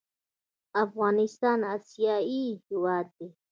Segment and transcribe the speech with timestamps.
[0.83, 3.29] افغانستان اسیایي هېواد دی.